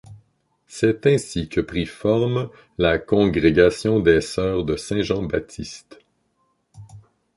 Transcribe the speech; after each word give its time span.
C'est 0.65 1.05
ainsi 1.05 1.47
que 1.47 1.61
prit 1.61 1.85
forme 1.85 2.49
la 2.79 2.97
congrégation 2.97 3.99
des 3.99 4.19
sœurs 4.21 4.63
de 4.65 4.75
saint 4.75 5.03
Jean 5.03 5.21
Baptiste. 5.21 5.99